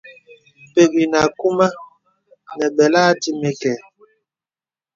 Pə̀k 0.73 0.91
enə 1.03 1.17
akūmà 1.27 1.67
nə 2.57 2.65
bəlà 2.77 3.01
dimi 3.21 3.51
kɛ. 3.61 3.73